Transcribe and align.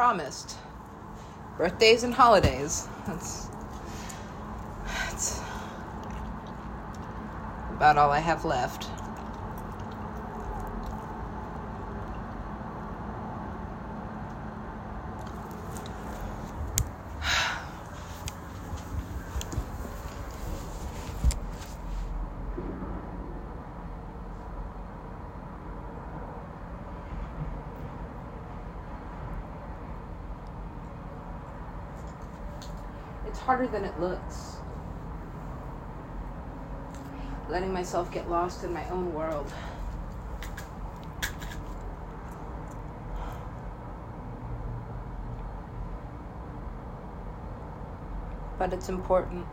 promised. 0.00 0.56
Birthdays 1.58 2.04
and 2.04 2.14
holidays. 2.14 2.88
That's 3.06 3.48
that's 4.86 5.42
about 7.74 7.98
all 7.98 8.10
I 8.10 8.20
have 8.20 8.46
left. 8.46 8.88
It's 33.26 33.38
harder 33.60 33.72
than 33.72 33.84
it 33.84 34.00
looks. 34.00 34.56
Letting 37.50 37.72
myself 37.72 38.10
get 38.10 38.30
lost 38.30 38.64
in 38.64 38.72
my 38.72 38.88
own 38.88 39.12
world. 39.12 39.52
But 48.58 48.72
it's 48.72 48.88
important. 48.88 49.46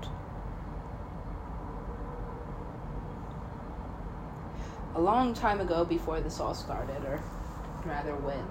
A 4.96 5.02
long 5.02 5.34
time 5.34 5.60
ago, 5.60 5.84
before 5.86 6.22
this 6.22 6.40
all 6.40 6.54
started, 6.54 7.04
or 7.06 7.22
rather 7.86 8.16
when, 8.16 8.44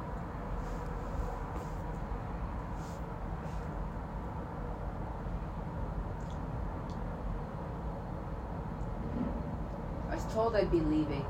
told 10.37 10.55
I'd 10.55 10.71
be 10.71 10.81
leaving. 10.81 11.25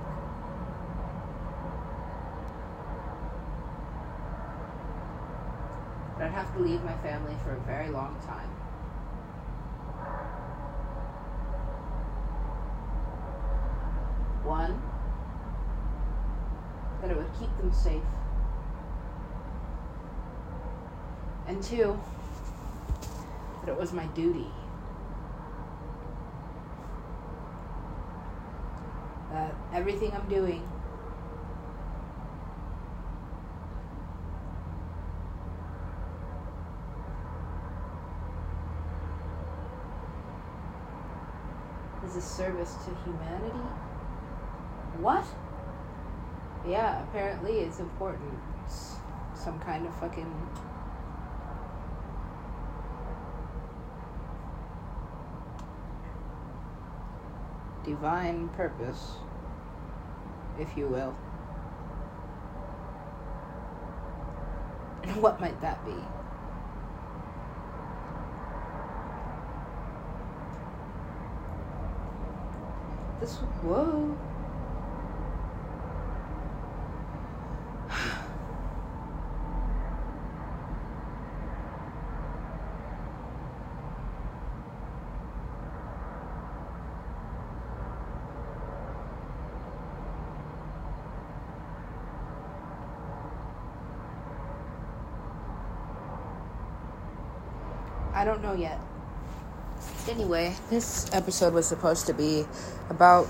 But 6.17 6.25
I'd 6.25 6.33
have 6.33 6.53
to 6.57 6.61
leave 6.61 6.83
my 6.83 6.97
family 6.99 7.37
for 7.45 7.53
a 7.53 7.61
very 7.61 7.89
long 7.91 8.21
time. 8.27 8.49
One, 14.45 14.83
that 17.01 17.13
it 17.13 17.17
would 17.17 17.33
keep 17.39 17.57
them 17.59 17.73
safe. 17.73 18.03
And 21.47 21.63
two, 21.63 21.97
that 23.65 23.71
it 23.71 23.79
was 23.79 23.93
my 23.93 24.07
duty. 24.07 24.51
That 29.37 29.55
everything 29.75 30.11
I'm 30.15 30.27
doing 30.31 30.67
is 42.07 42.17
a 42.17 42.23
service 42.23 42.77
to 42.87 42.95
humanity. 43.05 43.59
What? 45.01 45.27
Yeah, 46.67 47.03
apparently 47.03 47.59
it's 47.59 47.79
important. 47.79 48.33
It's 48.65 48.97
some 49.35 49.61
kind 49.61 49.87
of 49.87 49.95
fucking 50.01 50.33
divine 57.85 58.49
purpose, 58.49 59.17
if 60.59 60.77
you 60.77 60.87
will. 60.87 61.15
And 65.05 65.23
what 65.23 65.41
might 65.41 65.61
that 65.61 65.85
be? 65.85 65.95
This, 73.21 73.37
whoa. 73.63 74.17
Don't 98.27 98.43
know 98.43 98.55
yet. 98.55 98.81
Anyway, 100.09 100.53
this 100.69 101.09
episode 101.15 101.55
was 101.55 101.65
supposed 101.65 102.09
to 102.09 102.13
be 102.13 102.45
about 102.91 103.29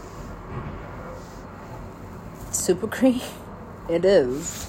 Super 2.50 2.86
Cream. 2.88 3.20
It 3.88 4.04
is. 4.04 4.66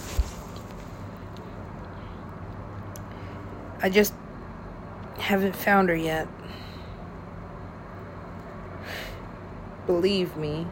I 3.81 3.89
just 3.89 4.13
haven't 5.17 5.55
found 5.55 5.89
her 5.89 5.95
yet. 5.95 6.27
Believe 9.87 10.37
me, 10.37 10.67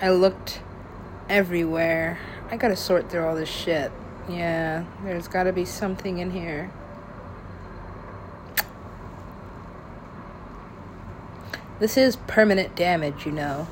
I 0.00 0.10
looked 0.10 0.60
everywhere. 1.28 2.20
I 2.48 2.56
gotta 2.58 2.76
sort 2.76 3.10
through 3.10 3.26
all 3.26 3.34
this 3.34 3.48
shit. 3.48 3.90
Yeah, 4.28 4.84
there's 5.02 5.26
gotta 5.26 5.52
be 5.52 5.64
something 5.64 6.18
in 6.18 6.30
here. 6.30 6.70
This 11.82 11.96
is 11.96 12.14
permanent 12.14 12.76
damage, 12.76 13.26
you 13.26 13.32
know. 13.32 13.66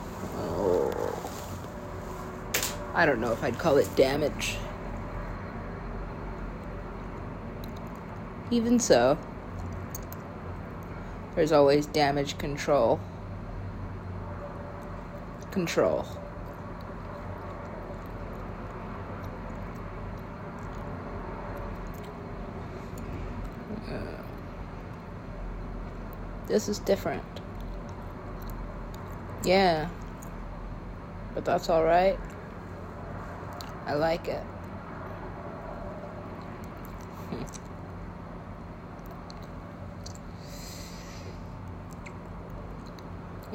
I 2.92 3.06
don't 3.06 3.20
know 3.20 3.30
if 3.30 3.44
I'd 3.44 3.56
call 3.56 3.76
it 3.76 3.86
damage. 3.94 4.56
Even 8.50 8.80
so, 8.80 9.16
there's 11.36 11.52
always 11.52 11.86
damage 11.86 12.36
control. 12.36 12.98
Control. 15.52 16.04
Uh, 23.88 24.22
this 26.48 26.68
is 26.68 26.80
different. 26.80 27.22
Yeah. 29.44 29.88
But 31.34 31.44
that's 31.44 31.70
alright. 31.70 32.18
I 33.86 33.94
like 33.94 34.28
it. 34.28 34.42
Hmm. 37.30 37.42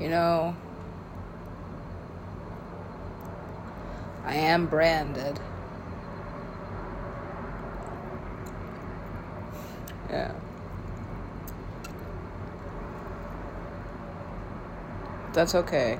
You 0.01 0.09
know, 0.09 0.55
I 4.25 4.35
am 4.35 4.65
branded. 4.65 5.39
Yeah. 10.09 10.33
That's 15.35 15.53
okay. 15.53 15.99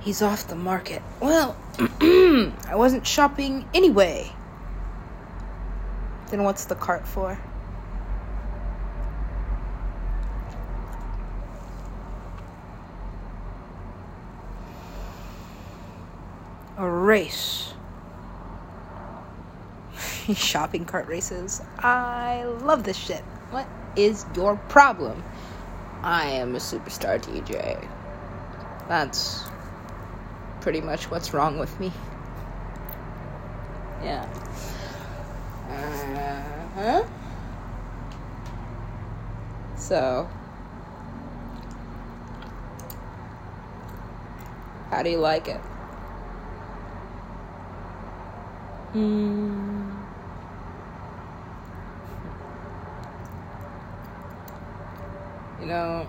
He's 0.00 0.20
off 0.20 0.48
the 0.48 0.56
market. 0.56 1.00
Well, 1.20 1.56
I 1.78 2.72
wasn't 2.72 3.06
shopping 3.06 3.68
anyway. 3.72 4.32
Then 6.30 6.42
what's 6.42 6.64
the 6.64 6.74
cart 6.74 7.06
for? 7.06 7.38
A 16.78 16.88
race. 16.88 17.74
Shopping 20.34 20.84
cart 20.84 21.06
races. 21.06 21.62
I 21.78 22.42
love 22.42 22.82
this 22.82 22.96
shit. 22.96 23.22
What 23.52 23.68
is 23.96 24.24
your 24.34 24.56
problem? 24.56 25.22
I 26.02 26.26
am 26.30 26.54
a 26.54 26.58
superstar 26.58 27.20
DJ. 27.20 27.86
That's 28.88 29.44
pretty 30.60 30.80
much 30.80 31.10
what's 31.10 31.34
wrong 31.34 31.58
with 31.58 31.78
me. 31.78 31.92
yeah. 34.02 34.26
Uh 35.70 36.72
huh. 36.74 37.04
So, 39.76 40.28
how 44.90 45.02
do 45.02 45.10
you 45.10 45.18
like 45.18 45.48
it? 45.48 45.60
Hmm. 48.92 49.79
You 55.70 55.76
know, 55.76 56.06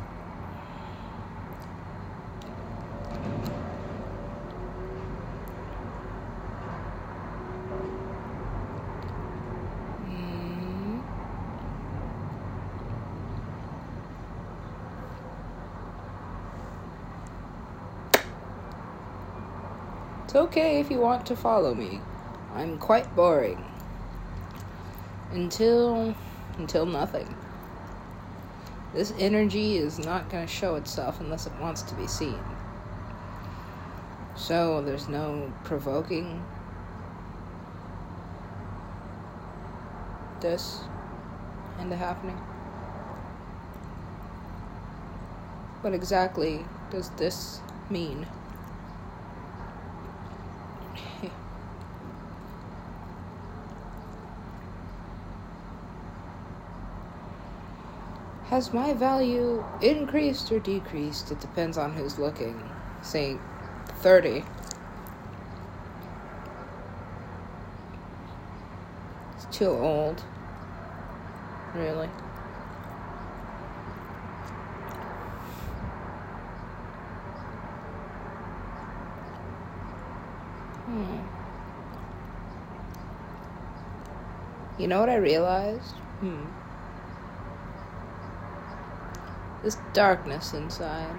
mm, 10.04 11.04
It's 20.24 20.36
okay 20.36 20.80
if 20.80 20.90
you 20.90 20.98
want 20.98 21.28
to 21.28 21.36
follow 21.36 21.75
me. 21.75 22.02
I'm 22.56 22.80
quite 22.80 23.16
boring. 23.16 23.63
Until 25.31 26.16
until 26.58 26.88
nothing. 26.88 27.36
This 28.93 29.13
energy 29.17 29.77
is 29.77 29.99
not 29.99 30.29
going 30.29 30.45
to 30.45 30.51
show 30.51 30.75
itself 30.75 31.21
unless 31.21 31.47
it 31.47 31.53
wants 31.61 31.81
to 31.83 31.95
be 31.95 32.07
seen. 32.07 32.39
So 34.35 34.81
there's 34.81 35.07
no 35.07 35.53
provoking 35.63 36.43
this 40.41 40.79
into 41.79 41.95
happening. 41.95 42.35
What 45.81 45.93
exactly 45.93 46.65
does 46.89 47.09
this 47.11 47.61
mean? 47.89 48.27
Has 58.51 58.74
my 58.74 58.94
value 58.94 59.63
increased 59.80 60.51
or 60.51 60.59
decreased? 60.59 61.31
It 61.31 61.39
depends 61.39 61.77
on 61.77 61.94
who's 61.94 62.19
looking. 62.19 62.62
Say 63.01 63.38
30. 64.03 64.44
It's 69.38 69.57
too 69.57 69.69
old. 69.69 70.21
Really. 71.74 72.07
Hmm. 80.88 81.19
You 84.77 84.89
know 84.89 85.00
what 85.00 85.09
I 85.09 85.15
realized? 85.15 85.94
Hmm. 86.19 86.61
This 89.63 89.78
darkness 89.94 90.54
inside. 90.54 91.16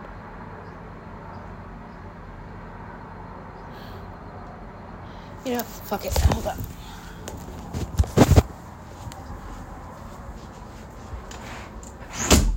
You 5.45 5.55
know, 5.55 5.61
fuck 5.61 6.05
it. 6.05 6.17
Hold 6.19 6.47
up. 6.47 6.59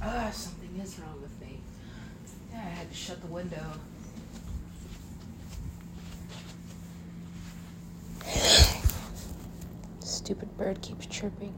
Ah, 0.01 0.29
something 0.31 0.79
is 0.81 0.99
wrong 0.99 1.21
with 1.21 1.39
me. 1.39 1.59
Yeah, 2.51 2.57
I 2.57 2.61
had 2.61 2.89
to 2.89 2.95
shut 2.95 3.21
the 3.21 3.27
window. 3.27 3.65
Stupid 9.99 10.57
bird 10.57 10.81
keeps 10.81 11.05
chirping. 11.05 11.53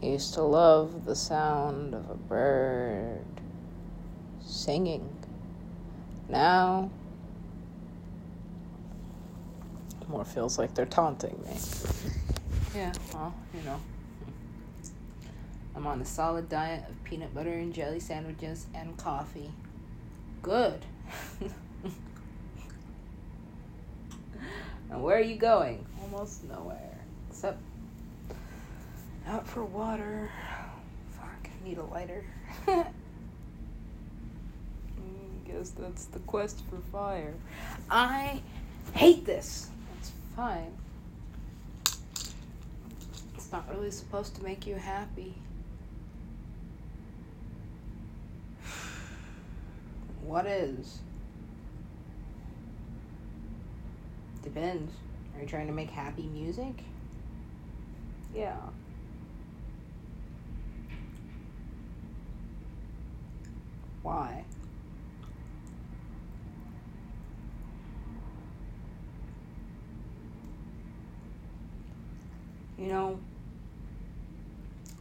I 0.00 0.06
used 0.06 0.34
to 0.34 0.42
love 0.42 1.04
the 1.06 1.16
sound 1.16 1.92
of 1.92 2.08
a 2.08 2.14
bird 2.14 3.24
singing. 4.40 5.08
Now, 6.28 6.90
more 10.06 10.24
feels 10.24 10.56
like 10.56 10.72
they're 10.74 10.86
taunting 10.86 11.42
me. 11.44 11.56
Yeah, 12.76 12.92
well, 13.12 13.34
you 13.52 13.62
know. 13.62 13.80
I'm 15.74 15.86
on 15.86 16.00
a 16.00 16.04
solid 16.04 16.48
diet 16.48 16.84
of 16.88 17.02
peanut 17.02 17.34
butter 17.34 17.52
and 17.52 17.74
jelly 17.74 17.98
sandwiches 17.98 18.66
and 18.74 18.96
coffee. 18.96 19.50
Good. 20.42 20.84
and 24.90 25.02
where 25.02 25.16
are 25.16 25.22
you 25.22 25.36
going? 25.36 25.84
Almost 26.02 26.44
nowhere. 26.44 26.98
Except 27.30 27.60
out 29.28 29.46
for 29.46 29.64
water. 29.64 30.30
Fuck, 31.10 31.48
I 31.48 31.68
need 31.68 31.78
a 31.78 31.84
lighter. 31.84 32.24
Guess 35.46 35.70
that's 35.70 36.06
the 36.06 36.18
quest 36.20 36.62
for 36.70 36.78
fire. 36.90 37.34
I 37.90 38.40
hate 38.94 39.24
this. 39.24 39.70
It's 39.98 40.12
fine. 40.34 40.72
It's 43.34 43.52
not 43.52 43.68
really 43.70 43.90
supposed 43.90 44.34
to 44.36 44.42
make 44.42 44.66
you 44.66 44.76
happy. 44.76 45.34
What 50.22 50.46
is? 50.46 50.98
Depends. 54.42 54.92
Are 55.34 55.40
you 55.40 55.46
trying 55.46 55.66
to 55.68 55.72
make 55.72 55.88
happy 55.88 56.26
music? 56.26 56.74
Yeah. 58.34 58.56
Why? 64.08 64.42
You 72.78 72.86
know, 72.86 73.20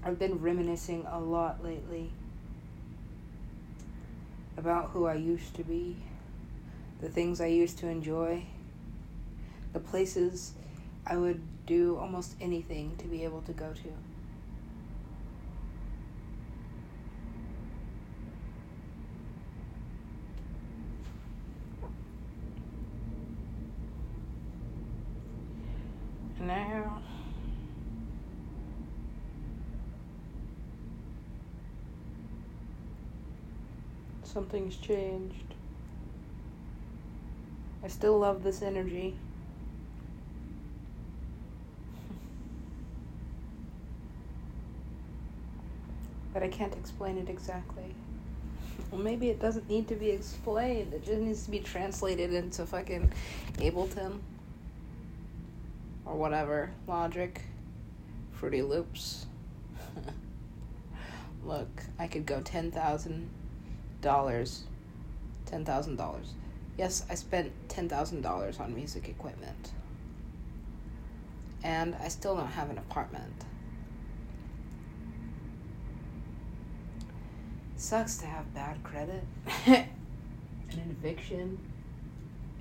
I've 0.03 0.19
been 0.19 0.39
reminiscing 0.41 1.05
a 1.09 1.21
lot 1.21 1.63
lately 1.63 2.11
about 4.57 4.89
who 4.89 5.05
I 5.05 5.13
used 5.13 5.55
to 5.55 5.63
be, 5.63 5.95
the 6.99 7.07
things 7.07 7.39
I 7.39 7.45
used 7.45 7.77
to 7.77 7.87
enjoy, 7.87 8.43
the 9.71 9.79
places 9.79 10.51
I 11.05 11.15
would 11.15 11.41
do 11.65 11.95
almost 11.97 12.35
anything 12.41 12.97
to 12.97 13.05
be 13.05 13.23
able 13.23 13.41
to 13.43 13.53
go 13.53 13.71
to. 13.71 13.93
Now, 26.39 27.01
something's 34.37 34.77
changed. 34.77 35.55
I 37.83 37.87
still 37.87 38.19
love 38.19 38.43
this 38.43 38.61
energy. 38.61 39.15
But 46.35 46.43
I 46.43 46.49
can't 46.49 46.73
explain 46.73 47.17
it 47.17 47.29
exactly. 47.29 47.95
Well, 48.91 49.01
maybe 49.01 49.29
it 49.29 49.39
doesn't 49.39 49.67
need 49.67 49.87
to 49.87 49.95
be 49.95 50.11
explained. 50.11 50.93
It 50.93 51.03
just 51.03 51.19
needs 51.19 51.43
to 51.45 51.49
be 51.49 51.61
translated 51.61 52.31
into 52.31 52.63
fucking 52.67 53.11
Ableton 53.53 54.19
or 56.05 56.13
whatever. 56.13 56.69
Logic, 56.85 57.41
Fruity 58.33 58.61
Loops. 58.61 59.25
Look, 61.43 61.81
I 61.97 62.05
could 62.05 62.27
go 62.27 62.41
ten 62.41 62.69
thousand 62.69 63.31
dollars. 64.01 64.63
Ten 65.45 65.65
thousand 65.65 65.95
dollars. 65.95 66.33
Yes, 66.77 67.05
I 67.09 67.15
spent 67.15 67.51
ten 67.69 67.89
thousand 67.89 68.21
dollars 68.21 68.59
on 68.59 68.73
music 68.75 69.09
equipment. 69.09 69.71
And 71.63 71.95
I 71.95 72.07
still 72.07 72.35
don't 72.35 72.47
have 72.47 72.69
an 72.69 72.77
apartment. 72.77 73.33
Sucks 77.75 78.17
to 78.17 78.25
have 78.25 78.53
bad 78.53 78.83
credit. 78.83 79.23
an 79.65 79.87
eviction 80.89 81.57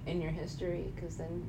in 0.07 0.21
your 0.21 0.31
history, 0.31 0.93
because 0.95 1.16
then 1.16 1.49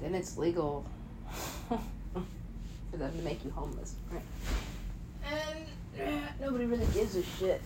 then 0.00 0.14
it's 0.14 0.36
legal 0.36 0.84
for 1.68 2.96
them 2.96 3.16
to 3.16 3.22
make 3.22 3.44
you 3.44 3.50
homeless, 3.50 3.94
right? 4.10 4.22
And 5.24 5.64
uh, 6.00 6.28
nobody 6.40 6.66
really 6.66 6.86
gives 6.92 7.16
a 7.16 7.22
shit. 7.22 7.62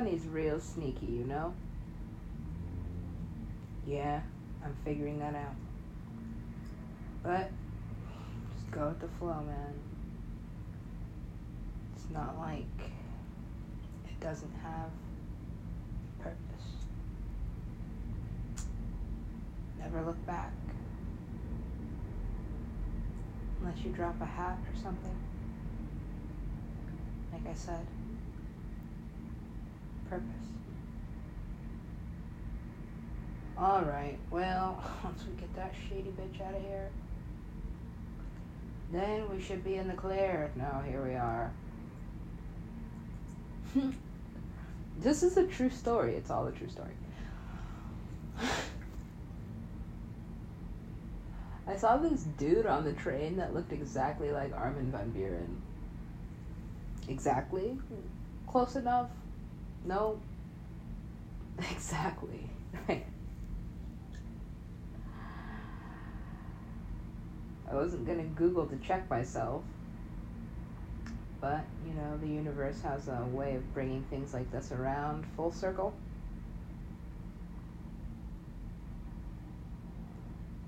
Sunny's 0.00 0.26
real 0.28 0.58
sneaky, 0.58 1.04
you 1.04 1.24
know? 1.24 1.52
Yeah, 3.86 4.22
I'm 4.64 4.74
figuring 4.82 5.18
that 5.18 5.34
out. 5.34 5.54
But 7.22 7.50
just 8.54 8.70
go 8.70 8.88
with 8.88 9.00
the 9.00 9.08
flow, 9.18 9.42
man. 9.46 9.74
It's 11.94 12.08
not 12.14 12.38
like 12.38 12.64
it 14.06 14.20
doesn't 14.20 14.54
have 14.62 14.88
purpose. 16.18 16.86
Never 19.80 20.00
look 20.00 20.24
back. 20.24 20.54
Unless 23.60 23.84
you 23.84 23.90
drop 23.90 24.18
a 24.22 24.24
hat 24.24 24.56
or 24.66 24.82
something. 24.82 25.18
Like 27.34 27.46
I 27.46 27.54
said, 27.54 27.86
purpose. 30.10 30.26
Alright, 33.56 34.18
well, 34.30 34.82
once 35.04 35.22
we 35.24 35.32
get 35.40 35.54
that 35.54 35.72
shady 35.88 36.10
bitch 36.10 36.44
out 36.46 36.54
of 36.54 36.62
here, 36.62 36.90
then 38.92 39.30
we 39.30 39.40
should 39.40 39.62
be 39.62 39.76
in 39.76 39.86
the 39.86 39.94
clear. 39.94 40.50
Now, 40.56 40.82
here 40.86 41.02
we 41.04 41.14
are. 41.14 41.52
this 45.00 45.22
is 45.22 45.36
a 45.36 45.46
true 45.46 45.70
story. 45.70 46.16
It's 46.16 46.30
all 46.30 46.46
a 46.46 46.52
true 46.52 46.68
story. 46.68 46.90
I 51.68 51.76
saw 51.76 51.98
this 51.98 52.22
dude 52.36 52.66
on 52.66 52.84
the 52.84 52.94
train 52.94 53.36
that 53.36 53.54
looked 53.54 53.72
exactly 53.72 54.32
like 54.32 54.52
Armin 54.52 54.90
van 54.90 55.12
Buuren. 55.12 55.60
Exactly? 57.08 57.78
Close 58.48 58.74
enough? 58.74 59.10
No. 59.84 60.20
Exactly. 61.70 62.48
I 67.70 67.74
wasn't 67.74 68.06
gonna 68.06 68.24
Google 68.24 68.66
to 68.66 68.76
check 68.78 69.08
myself. 69.08 69.62
But, 71.40 71.64
you 71.86 71.94
know, 71.94 72.18
the 72.18 72.26
universe 72.26 72.82
has 72.82 73.08
a 73.08 73.24
way 73.30 73.54
of 73.54 73.72
bringing 73.72 74.02
things 74.10 74.34
like 74.34 74.50
this 74.50 74.72
around 74.72 75.24
full 75.36 75.52
circle. 75.52 75.94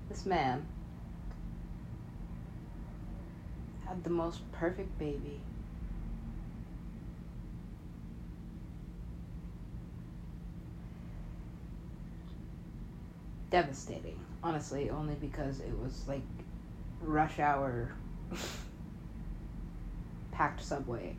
This 0.09 0.25
man 0.25 0.65
had 3.85 4.03
the 4.03 4.09
most 4.09 4.49
perfect 4.51 4.97
baby. 4.97 5.39
Devastating, 13.53 14.19
honestly, 14.41 14.89
only 14.89 15.13
because 15.13 15.59
it 15.59 15.77
was 15.79 16.07
like 16.07 16.23
rush 17.01 17.37
hour 17.37 17.91
packed 20.31 20.63
subway. 20.63 21.15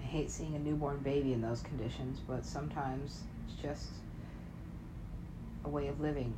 I 0.00 0.04
hate 0.04 0.30
seeing 0.30 0.54
a 0.54 0.60
newborn 0.60 0.98
baby 0.98 1.32
in 1.32 1.40
those 1.40 1.60
conditions, 1.62 2.20
but 2.28 2.46
sometimes 2.46 3.22
it's 3.48 3.60
just 3.60 3.88
a 5.64 5.68
way 5.68 5.88
of 5.88 5.98
living. 5.98 6.32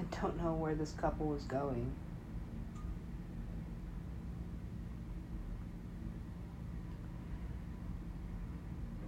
I 0.00 0.16
don't 0.20 0.36
know 0.42 0.54
where 0.54 0.74
this 0.74 0.90
couple 0.90 1.28
was 1.28 1.44
going. 1.44 1.92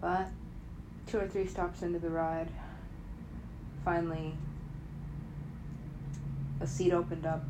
But 0.00 0.28
two 1.14 1.20
or 1.20 1.28
three 1.28 1.46
stops 1.46 1.82
into 1.82 2.00
the 2.00 2.10
ride, 2.10 2.48
finally 3.84 4.34
a 6.60 6.66
seat 6.66 6.92
opened 6.92 7.24
up. 7.24 7.44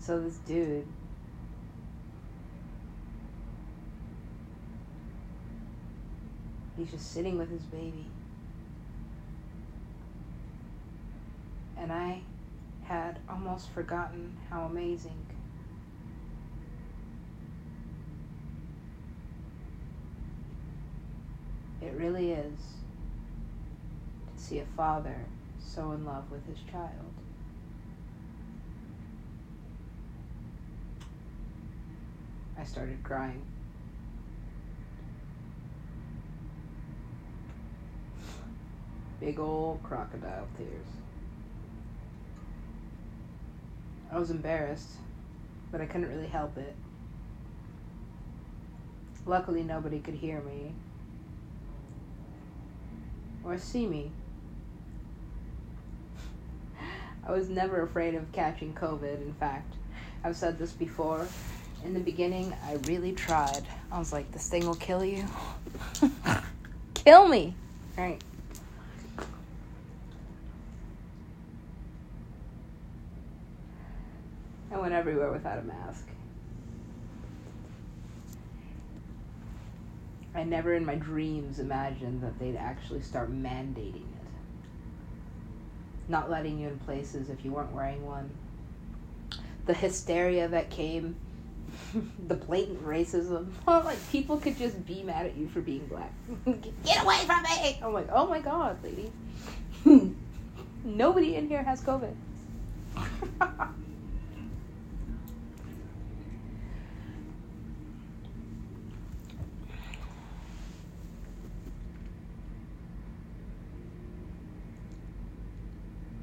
So 0.00 0.20
this 0.20 0.38
dude 0.38 0.88
He's 6.76 6.90
just 6.90 7.12
sitting 7.12 7.38
with 7.38 7.48
his 7.48 7.62
baby. 7.62 8.06
And 11.78 11.92
I 11.92 12.22
had 12.82 13.20
almost 13.28 13.70
forgotten 13.70 14.36
how 14.50 14.62
amazing 14.62 15.26
it 21.85 21.85
really 21.96 22.32
is 22.32 22.58
to 24.34 24.42
see 24.42 24.58
a 24.58 24.66
father 24.76 25.16
so 25.58 25.92
in 25.92 26.04
love 26.04 26.30
with 26.30 26.46
his 26.46 26.58
child. 26.70 26.90
I 32.58 32.64
started 32.64 33.02
crying. 33.02 33.42
Big 39.20 39.38
old 39.38 39.82
crocodile 39.82 40.46
tears. 40.56 40.86
I 44.12 44.18
was 44.18 44.30
embarrassed, 44.30 44.90
but 45.72 45.80
I 45.80 45.86
couldn't 45.86 46.08
really 46.08 46.28
help 46.28 46.56
it. 46.58 46.74
Luckily, 49.24 49.62
nobody 49.62 49.98
could 49.98 50.14
hear 50.14 50.40
me 50.42 50.72
or 53.46 53.56
see 53.58 53.86
me. 53.86 54.10
I 57.26 57.32
was 57.32 57.48
never 57.48 57.82
afraid 57.82 58.14
of 58.14 58.30
catching 58.32 58.74
COVID. 58.74 59.22
In 59.22 59.34
fact, 59.34 59.74
I've 60.24 60.36
said 60.36 60.58
this 60.58 60.72
before. 60.72 61.26
In 61.84 61.94
the 61.94 62.00
beginning, 62.00 62.54
I 62.64 62.74
really 62.88 63.12
tried. 63.12 63.62
I 63.92 63.98
was 63.98 64.12
like, 64.12 64.30
this 64.32 64.48
thing 64.48 64.66
will 64.66 64.74
kill 64.74 65.04
you. 65.04 65.24
kill 66.94 67.28
me. 67.28 67.54
Right. 67.96 68.20
I 74.72 74.78
went 74.78 74.92
everywhere 74.92 75.30
without 75.30 75.58
a 75.58 75.62
mask. 75.62 76.06
I 80.36 80.44
never 80.44 80.74
in 80.74 80.84
my 80.84 80.96
dreams 80.96 81.58
imagined 81.58 82.22
that 82.22 82.38
they'd 82.38 82.56
actually 82.56 83.00
start 83.00 83.32
mandating 83.32 83.96
it. 83.96 84.26
Not 86.08 86.30
letting 86.30 86.58
you 86.58 86.68
in 86.68 86.78
places 86.80 87.30
if 87.30 87.42
you 87.42 87.52
weren't 87.52 87.72
wearing 87.72 88.04
one. 88.04 88.30
The 89.64 89.72
hysteria 89.72 90.46
that 90.48 90.68
came, 90.68 91.16
the 92.28 92.34
blatant 92.34 92.86
racism. 92.86 93.48
like 93.66 93.98
people 94.10 94.36
could 94.36 94.58
just 94.58 94.84
be 94.86 95.02
mad 95.02 95.24
at 95.24 95.36
you 95.36 95.48
for 95.48 95.62
being 95.62 95.86
black. 95.86 96.12
Get 96.84 97.02
away 97.02 97.18
from 97.24 97.42
me! 97.42 97.78
I'm 97.82 97.94
like, 97.94 98.08
oh 98.12 98.26
my 98.26 98.40
god, 98.40 98.78
lady. 98.84 99.10
Nobody 100.84 101.36
in 101.36 101.48
here 101.48 101.62
has 101.62 101.80
COVID. 101.80 102.14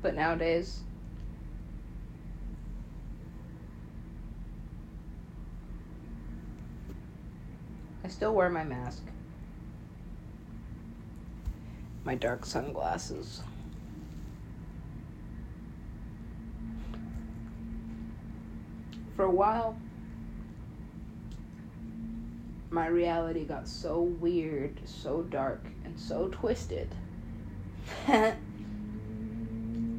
But 0.04 0.16
nowadays, 0.16 0.82
I 8.04 8.10
still 8.10 8.36
wear 8.36 8.50
my 8.50 8.66
mask, 8.66 9.02
my 12.04 12.16
dark 12.16 12.46
sunglasses. 12.46 13.44
For 19.16 19.24
a 19.24 19.32
while, 19.32 19.78
my 22.72 22.88
reality 22.88 23.46
got 23.46 23.70
so 23.70 24.02
weird, 24.02 24.82
so 24.84 25.22
dark, 25.22 25.66
and 25.86 25.98
so 25.98 26.28
twisted. 26.28 26.94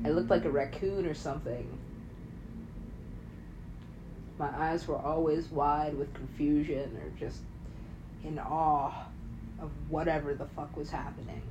I 0.05 0.11
looked 0.11 0.31
like 0.31 0.45
a 0.45 0.51
raccoon 0.51 1.07
or 1.07 1.15
something. 1.15 1.67
My 4.39 4.51
eyes 4.57 4.87
were 4.87 4.99
always 4.99 5.49
wide 5.51 5.97
with 5.97 6.13
confusion 6.13 6.97
or 7.03 7.19
just 7.19 7.41
in 8.25 8.39
awe 8.39 8.93
of 9.61 9.71
whatever 9.89 10.35
the 10.35 10.47
fuck 10.47 10.77
was 10.77 10.91
happening. 10.91 11.43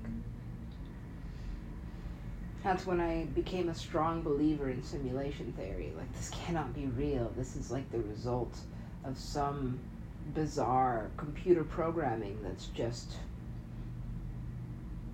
That's 2.64 2.86
when 2.86 3.02
I 3.02 3.26
became 3.36 3.70
a 3.70 3.76
strong 3.76 4.22
believer 4.22 4.70
in 4.70 4.84
simulation 4.84 5.54
theory. 5.54 5.92
Like, 5.98 6.14
this 6.14 6.30
cannot 6.30 6.74
be 6.74 6.86
real. 6.86 7.32
This 7.36 7.56
is 7.56 7.72
like 7.72 7.92
the 7.92 8.00
result 8.00 8.56
of 9.04 9.18
some 9.18 9.80
bizarre 10.34 11.10
computer 11.18 11.64
programming 11.64 12.40
that's 12.42 12.68
just 12.68 13.14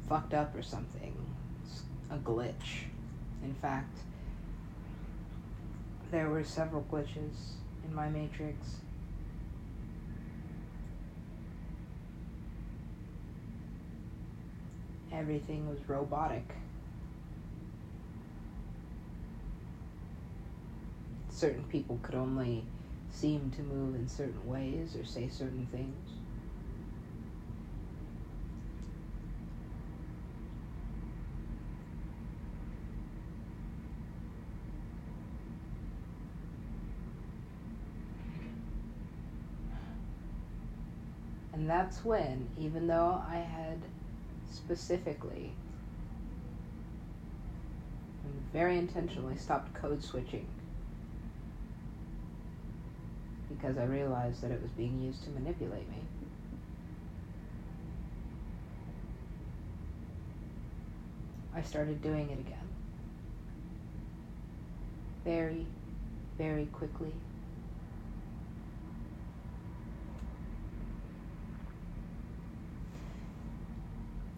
fucked 0.07 0.33
up 0.33 0.55
or 0.55 0.61
something. 0.61 1.15
It's 1.63 1.81
a 2.11 2.17
glitch. 2.17 2.88
In 3.43 3.53
fact, 3.55 3.99
there 6.11 6.29
were 6.29 6.43
several 6.43 6.85
glitches 6.91 7.53
in 7.83 7.93
my 7.93 8.09
matrix. 8.09 8.77
Everything 15.11 15.67
was 15.69 15.79
robotic. 15.87 16.55
Certain 21.29 21.63
people 21.63 21.99
could 22.03 22.15
only 22.15 22.63
seem 23.11 23.51
to 23.51 23.61
move 23.61 23.95
in 23.95 24.07
certain 24.07 24.45
ways 24.47 24.95
or 24.95 25.05
say 25.05 25.27
certain 25.27 25.67
things. 25.71 26.18
And 41.59 41.69
that's 41.69 42.05
when, 42.05 42.47
even 42.57 42.87
though 42.87 43.21
I 43.29 43.35
had 43.35 43.79
specifically 44.49 45.51
and 48.23 48.33
very 48.53 48.77
intentionally 48.77 49.35
stopped 49.35 49.73
code 49.73 50.01
switching 50.01 50.47
because 53.49 53.77
I 53.77 53.83
realized 53.83 54.41
that 54.41 54.51
it 54.51 54.61
was 54.61 54.71
being 54.71 55.01
used 55.01 55.25
to 55.25 55.31
manipulate 55.31 55.89
me. 55.89 55.97
I 61.53 61.61
started 61.61 62.01
doing 62.01 62.29
it 62.29 62.39
again. 62.39 62.69
Very, 65.25 65.65
very 66.37 66.67
quickly. 66.67 67.11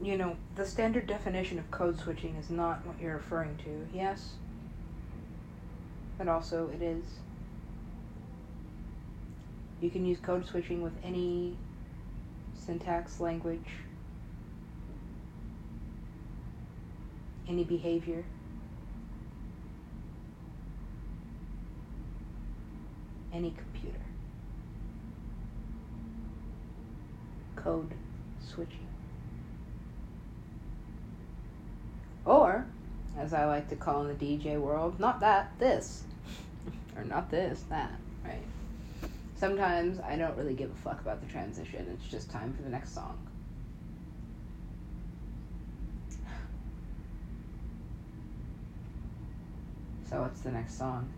You 0.01 0.17
know, 0.17 0.35
the 0.55 0.65
standard 0.65 1.05
definition 1.05 1.59
of 1.59 1.69
code 1.69 1.99
switching 1.99 2.35
is 2.35 2.49
not 2.49 2.85
what 2.85 2.99
you're 2.99 3.15
referring 3.15 3.57
to, 3.57 3.87
yes? 3.93 4.33
But 6.17 6.27
also 6.27 6.69
it 6.73 6.81
is. 6.81 7.03
You 9.79 9.89
can 9.89 10.05
use 10.05 10.19
code 10.19 10.45
switching 10.47 10.81
with 10.81 10.93
any 11.03 11.55
syntax, 12.55 13.19
language, 13.19 13.59
any 17.47 17.63
behavior. 17.63 18.23
Any 23.33 23.51
computer. 23.51 23.97
Code 27.55 27.93
switching. 28.39 28.87
Or, 32.25 32.65
as 33.31 33.39
I 33.39 33.45
like 33.45 33.69
to 33.69 33.75
call 33.77 34.01
in 34.01 34.07
the 34.09 34.13
DJ 34.13 34.59
world, 34.59 34.99
not 34.99 35.21
that, 35.21 35.51
this. 35.57 36.03
or 36.97 37.05
not 37.05 37.31
this, 37.31 37.63
that, 37.69 37.93
right? 38.25 38.43
Sometimes 39.37 39.99
I 40.01 40.17
don't 40.17 40.37
really 40.37 40.53
give 40.53 40.69
a 40.69 40.75
fuck 40.75 40.99
about 40.99 41.21
the 41.21 41.31
transition. 41.31 41.87
It's 41.93 42.11
just 42.11 42.29
time 42.29 42.53
for 42.53 42.61
the 42.61 42.69
next 42.69 42.93
song. 42.93 43.17
So, 50.09 50.21
what's 50.21 50.41
the 50.41 50.51
next 50.51 50.77
song? 50.77 51.09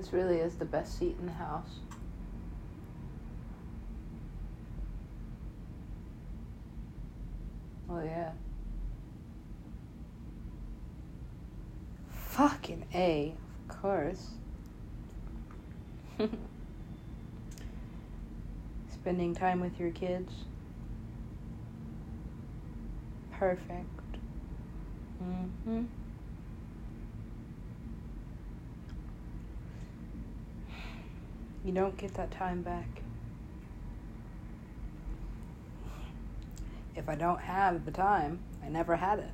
This 0.00 0.14
really 0.14 0.38
is 0.38 0.54
the 0.54 0.64
best 0.64 0.98
seat 0.98 1.14
in 1.20 1.26
the 1.26 1.32
house. 1.32 1.80
Oh, 7.90 8.00
yeah. 8.02 8.32
Fucking 12.08 12.86
A, 12.94 13.34
of 13.68 13.76
course. 13.82 14.28
Spending 18.94 19.34
time 19.34 19.60
with 19.60 19.78
your 19.78 19.90
kids. 19.90 20.32
Perfect. 23.32 24.16
Mm 25.22 25.50
hmm. 25.64 25.84
You 31.64 31.72
don't 31.72 31.96
get 31.96 32.14
that 32.14 32.30
time 32.30 32.62
back. 32.62 33.02
If 36.96 37.08
I 37.08 37.14
don't 37.14 37.40
have 37.40 37.84
the 37.84 37.90
time, 37.90 38.40
I 38.64 38.68
never 38.68 38.96
had 38.96 39.18
it. 39.18 39.30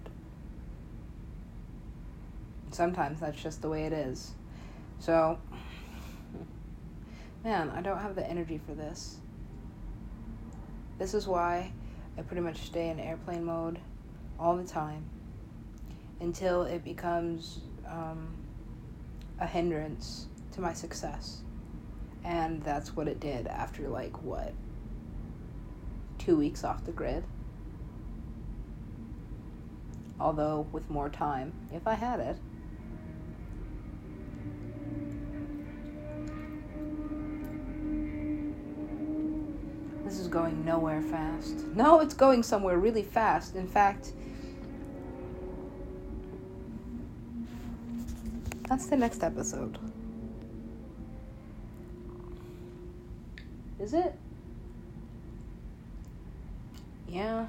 Sometimes 2.70 3.20
that's 3.20 3.40
just 3.40 3.62
the 3.62 3.68
way 3.68 3.84
it 3.84 3.92
is. 3.92 4.32
So, 4.98 5.38
man, 7.44 7.70
I 7.70 7.80
don't 7.80 7.98
have 7.98 8.14
the 8.14 8.28
energy 8.28 8.60
for 8.66 8.74
this. 8.74 9.18
This 10.98 11.14
is 11.14 11.26
why 11.26 11.72
I 12.18 12.22
pretty 12.22 12.42
much 12.42 12.58
stay 12.58 12.88
in 12.88 12.98
airplane 12.98 13.44
mode 13.44 13.78
all 14.38 14.56
the 14.56 14.64
time 14.64 15.04
until 16.20 16.62
it 16.62 16.82
becomes 16.84 17.60
um, 17.88 18.34
a 19.38 19.46
hindrance 19.46 20.26
to 20.52 20.60
my 20.60 20.72
success. 20.72 21.42
And 22.26 22.60
that's 22.64 22.96
what 22.96 23.06
it 23.06 23.20
did 23.20 23.46
after, 23.46 23.88
like, 23.88 24.20
what? 24.24 24.52
Two 26.18 26.36
weeks 26.36 26.64
off 26.64 26.84
the 26.84 26.90
grid. 26.90 27.22
Although, 30.18 30.66
with 30.72 30.90
more 30.90 31.08
time, 31.08 31.52
if 31.72 31.86
I 31.86 31.94
had 31.94 32.18
it. 32.18 32.36
This 40.04 40.18
is 40.18 40.26
going 40.26 40.64
nowhere 40.64 41.02
fast. 41.02 41.64
No, 41.76 42.00
it's 42.00 42.14
going 42.14 42.42
somewhere 42.42 42.78
really 42.78 43.04
fast. 43.04 43.54
In 43.54 43.68
fact, 43.68 44.12
that's 48.68 48.86
the 48.86 48.96
next 48.96 49.22
episode. 49.22 49.78
Is 53.86 53.94
it? 53.94 54.12
Yeah. 57.08 57.46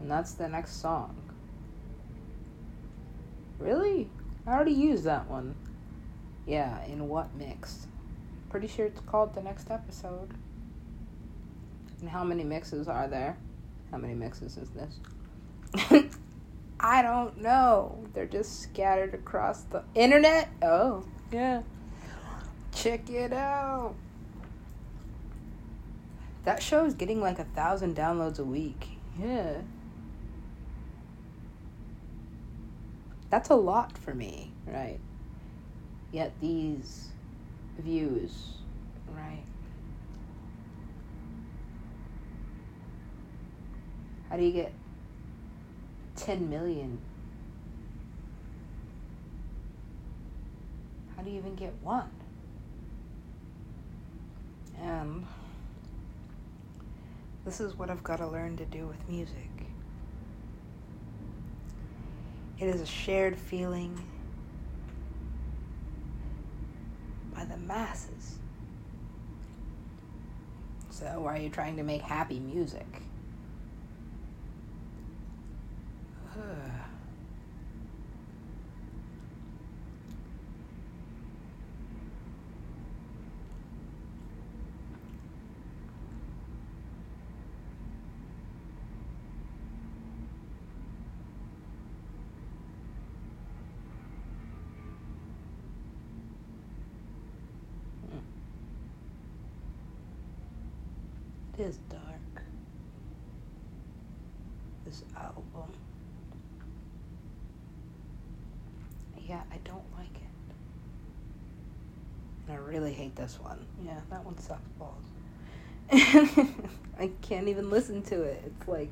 And 0.00 0.10
that's 0.10 0.32
the 0.32 0.48
next 0.48 0.80
song. 0.80 1.14
Really? 3.58 4.08
I 4.46 4.52
already 4.52 4.72
used 4.72 5.04
that 5.04 5.28
one. 5.28 5.54
Yeah, 6.46 6.82
in 6.86 7.08
what 7.08 7.34
mix? 7.36 7.86
Pretty 8.48 8.68
sure 8.68 8.86
it's 8.86 9.00
called 9.00 9.34
the 9.34 9.42
next 9.42 9.70
episode. 9.70 10.32
And 12.00 12.08
how 12.08 12.24
many 12.24 12.42
mixes 12.42 12.88
are 12.88 13.06
there? 13.06 13.36
How 13.90 13.98
many 13.98 14.14
mixes 14.14 14.56
is 14.56 14.70
this? 14.70 16.06
I 16.80 17.02
don't 17.02 17.42
know. 17.42 18.02
They're 18.14 18.24
just 18.24 18.62
scattered 18.62 19.12
across 19.12 19.64
the 19.64 19.84
internet. 19.94 20.48
Oh, 20.62 21.04
yeah. 21.30 21.60
Check 22.78 23.10
it 23.10 23.32
out. 23.32 23.96
That 26.44 26.62
show 26.62 26.84
is 26.84 26.94
getting 26.94 27.20
like 27.20 27.40
a 27.40 27.44
thousand 27.44 27.96
downloads 27.96 28.38
a 28.38 28.44
week. 28.44 28.86
Yeah. 29.20 29.62
That's 33.30 33.50
a 33.50 33.56
lot 33.56 33.98
for 33.98 34.14
me, 34.14 34.52
right? 34.64 35.00
Yet 36.12 36.32
these 36.40 37.08
views, 37.80 38.58
right? 39.12 39.42
How 44.30 44.36
do 44.36 44.44
you 44.44 44.52
get 44.52 44.72
10 46.14 46.48
million? 46.48 47.00
How 51.16 51.24
do 51.24 51.30
you 51.30 51.38
even 51.38 51.56
get 51.56 51.74
one? 51.82 52.08
And 54.82 55.26
this 57.44 57.60
is 57.60 57.76
what 57.76 57.90
I've 57.90 58.02
got 58.04 58.16
to 58.16 58.26
learn 58.26 58.56
to 58.56 58.64
do 58.64 58.86
with 58.86 59.08
music. 59.08 59.48
It 62.58 62.66
is 62.66 62.80
a 62.80 62.86
shared 62.86 63.36
feeling 63.38 63.98
by 67.34 67.44
the 67.44 67.56
masses. 67.56 68.38
So, 70.90 71.20
why 71.20 71.36
are 71.36 71.40
you 71.40 71.50
trying 71.50 71.76
to 71.76 71.84
make 71.84 72.02
happy 72.02 72.40
music? 72.40 73.02
It 76.36 76.87
is 101.58 101.78
dark. 101.88 102.42
This 104.84 105.02
album. 105.16 105.72
Yeah, 109.26 109.42
I 109.52 109.58
don't 109.64 109.84
like 109.96 110.14
it. 110.16 110.22
I 112.50 112.54
really 112.56 112.92
hate 112.94 113.14
this 113.14 113.38
one. 113.40 113.66
Yeah, 113.84 114.00
that 114.10 114.24
one 114.24 114.38
sucks 114.38 114.68
balls. 114.78 115.04
I 116.98 117.10
can't 117.22 117.48
even 117.48 117.70
listen 117.70 118.02
to 118.04 118.22
it. 118.22 118.42
It's 118.46 118.68
like, 118.68 118.90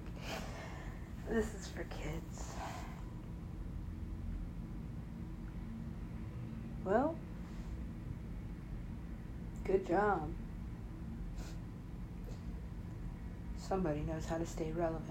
this 1.30 1.54
is 1.54 1.66
for 1.68 1.84
kids. 1.84 2.52
Well, 6.84 7.16
good 9.64 9.86
job. 9.86 10.30
Somebody 13.66 14.00
knows 14.00 14.26
how 14.26 14.38
to 14.38 14.46
stay 14.46 14.70
relevant. 14.70 15.02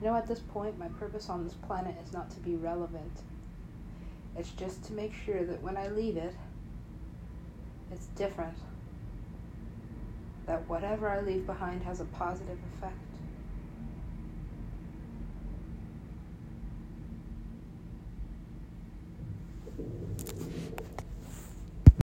You 0.00 0.08
know, 0.08 0.16
at 0.16 0.28
this 0.28 0.38
point, 0.38 0.78
my 0.78 0.88
purpose 0.88 1.28
on 1.28 1.44
this 1.44 1.54
planet 1.54 1.96
is 2.04 2.12
not 2.12 2.30
to 2.30 2.40
be 2.40 2.54
relevant. 2.54 3.22
It's 4.36 4.50
just 4.50 4.84
to 4.84 4.92
make 4.92 5.12
sure 5.14 5.44
that 5.44 5.62
when 5.62 5.76
I 5.76 5.88
leave 5.88 6.16
it, 6.16 6.34
it's 7.90 8.06
different. 8.16 8.58
That 10.46 10.68
whatever 10.68 11.08
I 11.08 11.20
leave 11.20 11.44
behind 11.44 11.82
has 11.82 12.00
a 12.00 12.04
positive 12.04 12.58
effect. 12.74 13.11